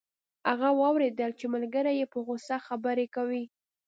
[0.49, 3.43] هغه واوریدل چې ملګری یې په غوسه خبرې کوي